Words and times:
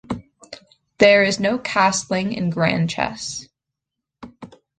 There 0.97 1.21
is 1.23 1.39
no 1.39 1.59
castling 1.59 2.35
in 2.35 2.49
Grand 2.49 2.89
Chess. 2.89 3.47